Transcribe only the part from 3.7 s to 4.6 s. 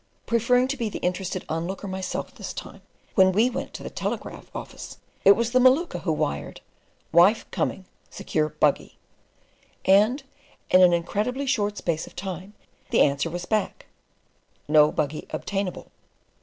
to the telegraph